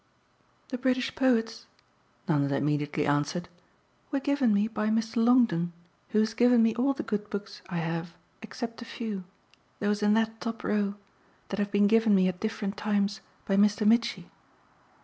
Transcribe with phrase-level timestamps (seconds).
[0.69, 1.67] "The British Poets,"
[2.27, 3.49] Nanda immediately answered,
[4.09, 5.23] "were given me by Mr.
[5.23, 5.73] Longdon,
[6.09, 9.25] who has given me all the good books I have except a few
[9.79, 10.95] those in that top row
[11.49, 13.85] that have been given me at different times by Mr.
[13.85, 14.27] Mitchy.